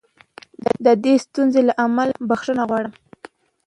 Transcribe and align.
د 0.85 0.87
دې 1.03 1.13
ستونزې 1.25 1.61
له 1.67 1.73
امله 1.85 2.13
بښنه 2.29 2.63
غواړم. 2.69 2.93